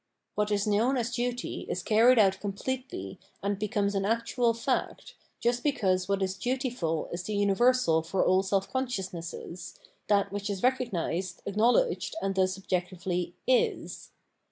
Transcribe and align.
What 0.33 0.49
is 0.49 0.65
known 0.65 0.97
as 0.97 1.13
duty 1.13 1.67
is 1.69 1.83
carried 1.83 2.17
out 2.17 2.39
completely 2.39 3.19
and 3.43 3.59
becomes 3.59 3.93
an 3.93 4.03
actual 4.03 4.55
fact, 4.55 5.13
just 5.39 5.61
because 5.61 6.09
what 6.09 6.23
is 6.23 6.35
dutiful 6.35 7.07
is 7.11 7.21
the 7.21 7.35
universal 7.35 8.01
for 8.01 8.25
all 8.25 8.41
self 8.41 8.67
consciousnesses, 8.73 9.75
that 10.07 10.31
which 10.31 10.49
is 10.49 10.63
recognised, 10.63 11.43
acknow 11.45 11.73
ledged, 11.73 12.15
and 12.19 12.33
thus 12.33 12.57
objectively 12.57 13.35
is. 13.45 14.09